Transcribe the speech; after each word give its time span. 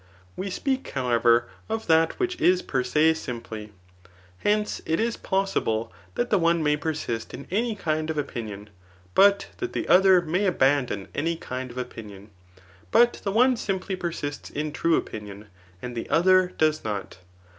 We 0.35 0.49
speak, 0.49 0.89
however, 0.95 1.47
of 1.69 1.85
that 1.85 2.19
which 2.19 2.41
is 2.41 2.63
per 2.63 2.81
se 2.83 3.13
simply. 3.13 3.71
Hence, 4.39 4.81
it 4.87 4.99
is 4.99 5.15
possible 5.15 5.93
that 6.15 6.31
die 6.31 6.37
one 6.37 6.63
may 6.63 6.75
persist 6.75 7.35
in 7.35 7.45
any 7.51 7.75
kind 7.75 8.09
of 8.09 8.17
opinion, 8.17 8.71
but 9.13 9.49
that 9.59 9.73
the 9.73 9.87
other 9.87 10.19
may 10.19 10.47
abandon 10.47 11.07
any 11.13 11.35
kind 11.35 11.69
of 11.69 11.77
opinion; 11.77 12.31
but 12.89 13.21
the 13.23 13.31
one 13.31 13.55
simply 13.55 13.95
persists 13.95 14.49
in 14.49 14.71
true 14.71 14.95
opinion, 14.95 15.49
and 15.83 15.95
the 15.95 16.09
other 16.09 16.51
does 16.57 16.83
not. 16.83 17.19